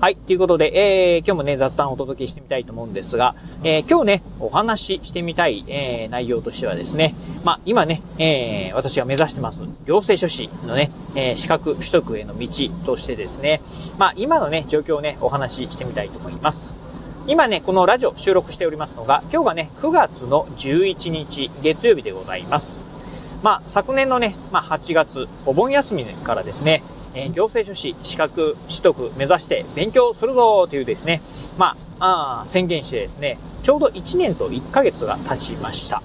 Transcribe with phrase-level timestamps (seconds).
[0.00, 0.16] はい。
[0.16, 3.34] ということで、えー、今日もね、雑談をお届けしてみたいと思うんですが、
[3.64, 12.48] えー、今日ね、お話ししてみたい、えー、内容としてはですね、まあ、今ね、えー、私が目指してます、行政書士のね、えー、資格取得への道
[12.86, 13.60] としてですね、
[13.98, 16.76] まあ、今のね、状況をね、お話ししてみたいと思います。
[17.26, 22.80] 今ね、このラジオ収録しておりますのが、今日がね、9月の11日、月曜日でございます。
[23.42, 26.84] まあ、昨年のね、まあ、8月、お盆休みからですね、
[27.14, 31.20] え行政書士資格取得目指して勉強するぞというですね、
[31.56, 36.02] まあ、あ宣言してですね、ちょうど1年と1ヶ月が経ちました。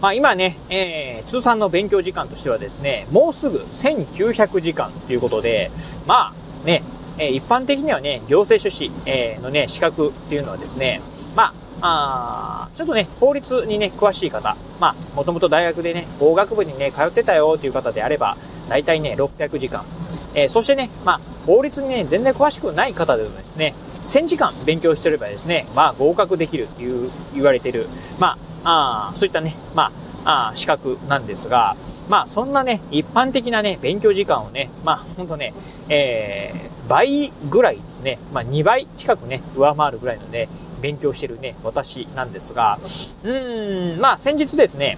[0.00, 5.70] まあ今ね、えー、通算の勉強時間としてはですね、もうすぐ1900時間ということで、
[6.06, 6.82] まあね、
[7.18, 11.00] え一般的にはね、行政書士、えのね、資格っていうのはですね、
[11.34, 18.36] まあ、あちょっとね、法律にね、詳しい方、まあ、もともと大学でね、法学部にね、通ってたよっていう方であれば、
[18.68, 19.84] 大体ね、600時間、
[20.34, 27.86] え、そしてね、まあ、法律にね、全然詳しくない方でもですね、1000時間勉強してればですね、まあ、合格できるっていう、言われてる、
[28.18, 29.92] まあ、あそういったね、ま
[30.24, 31.76] あ、あ資格なんですが、
[32.08, 35.52] まあ、そんなね、一般的なね、勉強時間をね、まあ、ほんとね、
[35.88, 40.48] えー、倍ぐらいですね、まあ、2倍近くね、上回るぐらいのね、
[40.80, 42.78] 勉強してるね、私なんですが、
[43.24, 44.96] うーん、まあ、先日ですね、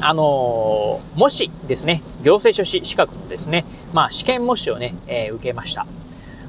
[0.00, 5.86] あのー、もしですね、行政書士資格のですね、まあ試験模試をね、えー、受けました。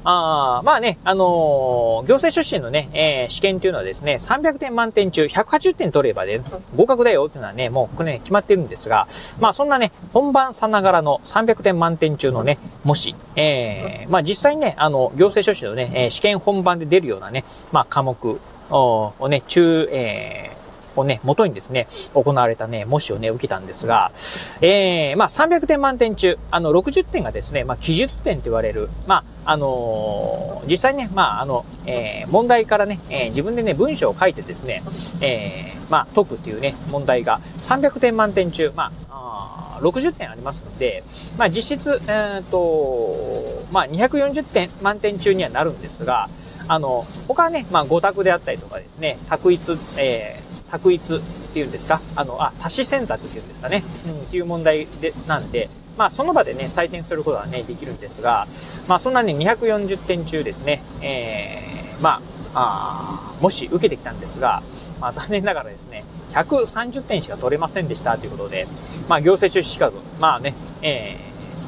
[0.08, 6.42] あまあね、あのー、行政書士のね、えー、試験っていうのはですね、300点満点中180点取ればね、
[6.76, 9.08] 合格だよっていうのはね、もうこれね、決まってるんですが、
[9.40, 18.40] まあそんなね、本番さながらの300点満点中のね、もし、えー、まあ実際にね、あの、行政書士のね、え試験本番で出るようなね、まあ科目
[18.70, 20.65] をね、中、えー、
[21.00, 24.12] をね、元にですね、行われたね、模試をね、受けたんですが、
[24.60, 34.82] えー、まあ、300点満点中、あの、60点がですね、まあ、記述点と言われる、まあ、あのー、実際ね、まあ、あの、えー、問題からね、えー、自分でね、文章を書いてですね、
[35.20, 39.46] えー、まあ、解くっていうね、問題が300点満点中、まあ、あ
[39.80, 41.04] 60点ありますので、
[41.36, 46.28] まあ、実質、えっ、ー、と、まあ、240点満点中にはなるんですが、
[46.68, 50.40] あの、他はね、まあ、5択であったりとかですね、択一、え
[50.70, 51.20] 択一っ
[51.52, 52.00] ていうんですか？
[52.14, 53.82] あの、あ、足し選択っていうんですかね？
[54.06, 58.46] うん、っていう問題で、なんで、まあ、その場でね、採点することはね、できるんですが、
[58.86, 62.20] まあ、そんなね、240点中ですね、えー、ま
[62.54, 64.62] あ、あもし受けてきたんですが、
[65.00, 68.66] まあ、残念ながらですね、130点しか取れませんでしたということで、
[69.08, 71.18] まあ、行政書士資格、まあね、え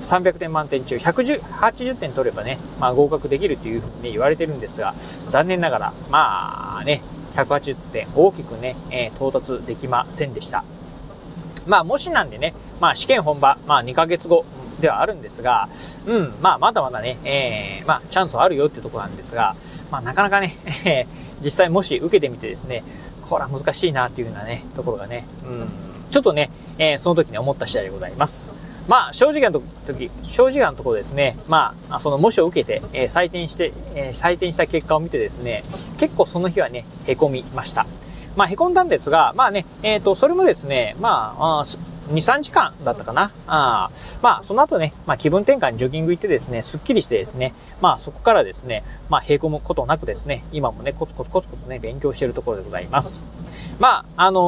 [0.02, 4.94] ー、300点満点中180点取ればね、まあ合格できるというふうに、ね、言われてるんですが、
[5.30, 7.02] 残念ながら、まあね、
[7.44, 10.64] 180点大きくね、えー、到達できませんでした。
[11.66, 14.44] まあ、もしなんでね、まあ、試験本番、まあ、2ヶ月後
[14.80, 15.68] ではあるんですが、
[16.06, 19.54] うん、まあ、まだまだね、えー、まあ、チャンスはあるよっていうところなんですが、
[19.90, 20.54] まあ、なかなかね、
[20.86, 21.06] え、
[21.42, 22.84] 実際もし受けてみてですね、
[23.28, 25.68] これは難しいなっていうようなね、ところがね、うん、
[26.10, 28.50] ちょっとね、えー、その時に思った次第でございます。
[28.88, 35.62] まあ、正直なと時、正直なところですね、まあ、その模試を受けて、えー、採点して、えー、採点した結果を見てですね、
[35.98, 37.86] 結構その日はね、凹みました。
[38.34, 41.64] まあ、凹んだんですが、まあね、えっ、ー、と、それもですね、まあ、あ
[42.08, 43.32] 2、3時間だったかな。
[43.46, 43.90] あ
[44.22, 53.20] まあ、その後ね、まあ、気分転換にジョギング行ってですね、すっきりしてですね、まあ、そこからですね、まあ、へこむことなくですね、今もね、コツコツコツコツね、勉強しているところでございます。
[53.78, 54.40] まあ、あの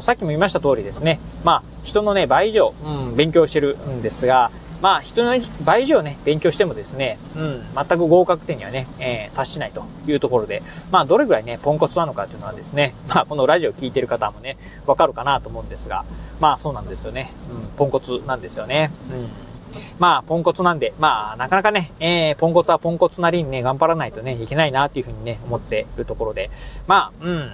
[0.00, 16.04] ー、さっきも言いました通りですね、まあ、人のね、倍以上、うん、勉強してるんですが、まあ、人の倍以上ね、勉強してもですね、うん、全く合格点にはね、えー、達しないというところで、まあ、どれぐらいね、ポンコツなのかというのはですね、まあ、このラジオ聞いてる方もね、わかるかなと思うんですが、
[16.40, 17.32] まあ、そうなんですよね。
[17.50, 18.90] うん、ポンコツなんですよね。
[19.10, 19.49] うん。
[19.98, 26.50] まあ、ポンコツなんで、まあ、なかなかね、えー、ポンコツはポンコツなりにね、頑張らないとね、いけないなっていうふうにね、思ってるところで、
[26.86, 27.50] まあ、うん、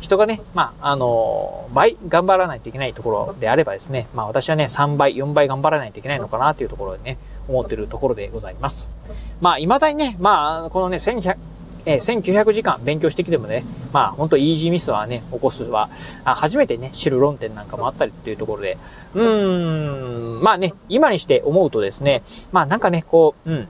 [0.00, 7.18] 人がね、まあ、あの、倍頑張らないといけないところであればですね、まあ私はね、3倍、4倍頑張らないといけないのかなというところでね、
[7.48, 8.88] 思ってるところでございます。
[9.40, 11.36] まあ、未だにね、まあ、このね、1100、
[11.86, 15.88] えー、1900時間勉強してきてもね、まあ、ほんとイージーミスはね、起こすは、
[16.24, 18.76] あ初めてね、知る論点なんかもあったりっていうところで、
[19.14, 23.68] うーん、まあね、今にして思うとですね、まあなんかね、こう、うん、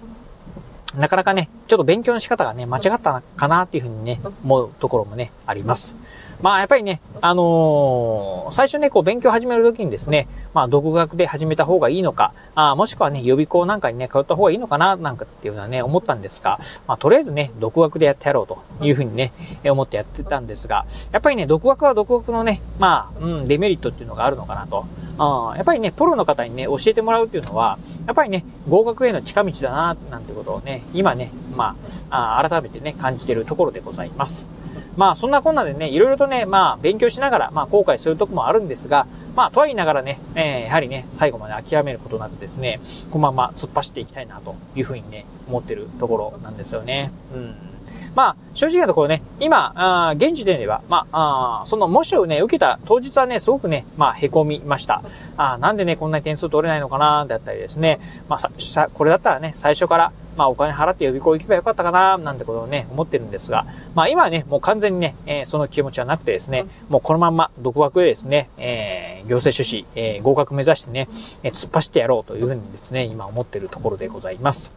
[0.97, 5.97] なかなかね、ちょっと勉強の仕方がね、間違ったかなっていうふうにね、思うところもね、あります。
[6.41, 19.33] まあやっぱりね、あのー、最初ね、こう勉強始めるときにですね、まあ独学で始めた方がいいのか、あもしくはね、予備校なんかにね、通った方がいいのかな、なんかっていうのはね、思ったんですが、まあとりあえずね、独学でやってやろうというふうにね、
[19.65, 24.85] 思ってやってたんですが、やっぱりね、独学は独学のね、まあ、うん、デメリットっていうのがあるのかなと。
[25.19, 31.77] あやっぱりね、プロの方にね、教えてもらうっていうのは、やっぱりね、合格への近道だな、なんてことをね、今ね、ま
[32.11, 34.49] あ、あ改めてね、感じてるところでございます。
[34.97, 42.81] まあそんなこんなでね、いろいろとね、まあ勉強しながら、まあ後悔するとこもあるんですが、まあとは言いながらね、えー、やはりね、最後まで諦めることなくですね、
[43.11, 47.13] このまま突っ走っていきたいなというふうにね、思ってるところなんですよね。
[47.35, 47.55] うん。
[48.15, 55.03] まあ、正直なところね、今、あ現時点では、まあ、あその模試をね、受けた当日はね、すごくね、まあ、凹みました。
[55.37, 58.01] あなんでね、こんなに点数取れないのかな、だったりですね。
[58.27, 71.09] まあ、さ、これだったらね、最初から、まあお金払って予備校行けばよかったかな、なんてことをね、思ってるんですが、まあ今はね、もう完全にね、えー、その気持ちはなくてですね、もうこのまんま独学でですね、えー、行政書士、えー、合格目指してね、
[71.43, 74.73] えー、突っ走ってやろうというふうにですね、今思ってるところでございます。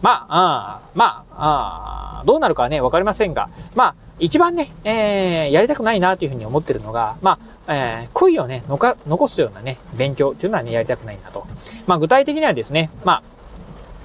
[0.00, 11.46] まあ、あまあ、あどうなるかはね、わかりませんが、まあ、一番ね、えー、やりたくないなというふうに思ってるのが、まあ、えー、悔いをね、のか、残すようなね、勉強っていうのはね、やりたくないなと。
[11.86, 13.22] まあ、具体的にはですね、まあ、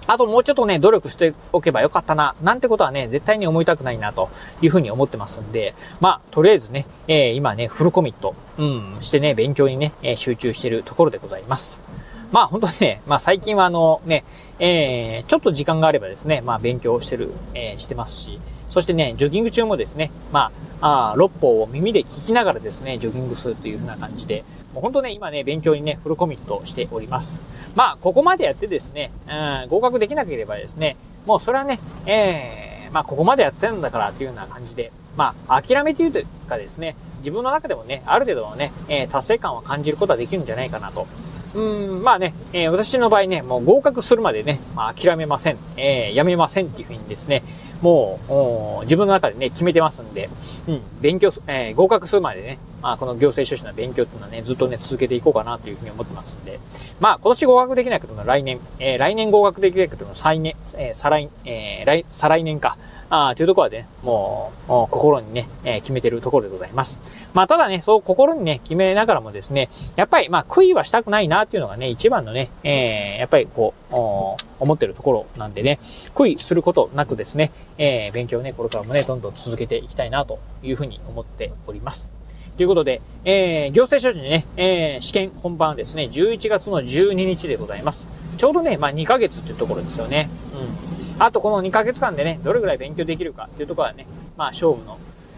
[0.08, 4.30] あともうちょっとね、努力しておけばよかったな、なんてことはね、絶対に思いたくないな、と
[4.62, 11.87] いうふうに思ってますんで、まあ、とりあえずね、えー、今ね、フルコミット、うん、してね、勉強にね、え、集中してるところでございます。
[12.32, 14.24] まあ本当にね、 まあ最近はあのね、
[14.60, 18.40] えー、ちょっと時間があればですね、まあ勉強してる、えー、してますし、
[18.70, 20.52] そしてね、ジョギング中もですね、ま
[20.82, 24.44] あ、あ6歩を耳で聞きながらですね、ジョギングするというふうな感じで、
[24.74, 27.40] もう本当ね、今ね、勉強にね、フルコミットしております。
[27.76, 41.08] まあ、ここまでやってですね、うん、合格できなければですね、もうそれはね、えー、まあ、ここまでやってるんだからというような感じで、まあ、諦めというかですね、自分の中でもね、ある程度のね、えー、達成感を感じることはできるんじゃないかなと。
[41.58, 47.42] うん、まあね、えー、私の場合ね、もう合格するまでね、まあ、諦めません、えー、やめませんっていうふうにですね、
[47.82, 50.30] もう、自分の中でね、決めてますんで、
[50.68, 56.60] うん、勉強、えー、合格するまでね、まあ、この行政書士の勉強っていうのはね、ずっとね、続けていこうかなというふうに思ってますんで、
[57.00, 62.78] まあ、今年合格できないけども、来年、えー、来年合格できないけども、再年、えー、再来、えー、来、再来年か、
[63.10, 67.00] あというところでね、もう、もう心にね、えー、決めてるところでございます。
[67.34, 74.38] まあ、ただね、そう心にね、決めながらもですね、やっぱり、まあ、悔いはしたくないなっていうのがね、一番のね、えー、やっぱりこう、思
[74.74, 75.80] ってるところなんでね、
[76.14, 82.12] 悔いすることなくですね、えー、勉強ね、これからもね、どんどん続けていきたいなというふうに思っております。
[82.58, 88.08] ということで、えー、行政書士にね、えー、試験本番はですね、11月の12日でございます。
[88.38, 90.28] ちょうどね、まあ2ヶ月っていうところですよね。
[90.54, 91.24] うん。
[91.24, 94.08] あとこの2ヶ月間でね、どれぐらい勉強できるかっていうところはね、
[94.38, 94.98] まあ勝負の、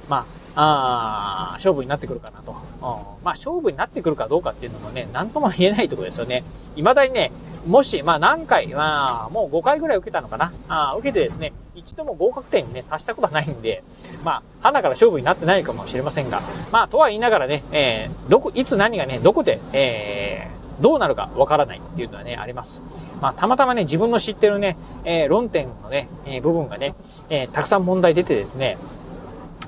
[0.09, 0.25] ま
[0.55, 2.51] あ、あ勝負になってくるかなと。
[2.51, 6.43] うん、まあ勝負になってくるかどうかっていうのもね、なんとも言えないところですよね。
[6.75, 7.31] 未だにね、
[7.65, 10.51] もし、まあ何回、まあもう5回ぐらい受けたのかな。
[10.67, 13.83] あ受けてですね、一度も合格点にね、達したことはないんで、
[14.23, 16.41] まあ、花から勝負になってないかもしれませんが、
[16.71, 22.81] まあ、とは言いながらね、えー、どこ、いつ何がね、どこで、えー、どうなるかわからないっていうのはね、あります。
[23.21, 26.95] まあ、たまたまね、自分の知ってるね、えー、論点のね、えー、部分がね、
[27.29, 28.77] えー、たくさん問題出てですね、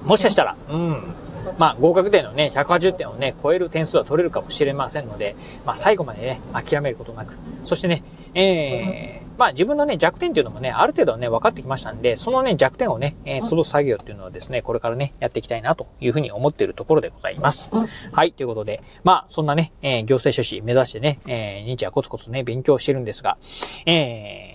[0.03, 1.13] もしかしたら、うん、
[1.57, 17.69] まあ、合格点のね、180点をね、超える点数は取れるかもしれませんので、まあ、最後までね、諦めることなく、そしてね、えー、まあ自分のね、弱点っていうのもね、ある程度ね、分かってきましたんで、そのね、弱点をね、えー、潰す作業っていうのはですね、これからね、やっていきたいなというふうに思っているところでございます。
[18.11, 23.37] はい、ということで、まあ、そんなね、えー、行政書士目指してね、えー、日夜コツコツね、勉強してるんですが、
[23.85, 24.50] えー、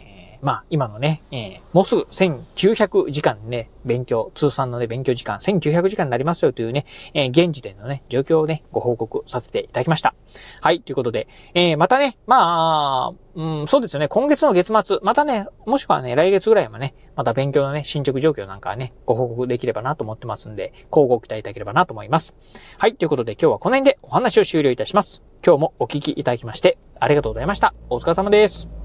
[0.46, 10.14] まあ、今のね、えー、もうすぐ1900時間ね、勉強、通算のね、勉強時間、1900時間になりますよというね、えー、現時点のね、状況をね、ご報告させていただきました。
[10.60, 22.36] はい、ということで、えー、またね、まあ、うん、そうですよね、今月の月末、またね、もしくはね、来月ぐらいもね、また勉強のね、進捗状況なんかはね、ご報告できればなと思ってますんで、交互期待いただければなと思います。
[22.78, 25.24] はい、ということで今日はこの辺でお話を終了いたします。
[25.44, 27.74] 今日もお聞きいただきまして、ありがとうございました。
[27.90, 28.75] お疲れ様です。